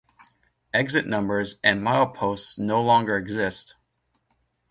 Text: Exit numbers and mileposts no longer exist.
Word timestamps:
Exit 0.73 1.05
numbers 1.05 1.57
and 1.63 1.83
mileposts 1.83 2.57
no 2.57 2.81
longer 2.81 3.15
exist. 3.17 3.75